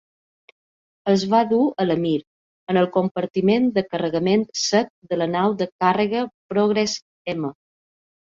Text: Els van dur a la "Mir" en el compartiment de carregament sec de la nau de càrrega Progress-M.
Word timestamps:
Els 1.11 1.25
van 1.33 1.51
dur 1.51 1.65
a 1.83 1.85
la 1.85 1.97
"Mir" 2.05 2.13
en 2.73 2.79
el 2.81 2.89
compartiment 2.95 3.67
de 3.75 3.83
carregament 3.91 4.47
sec 4.63 4.91
de 5.13 5.21
la 5.21 5.29
nau 5.37 5.55
de 5.61 5.69
càrrega 5.85 6.25
Progress-M. 6.55 7.55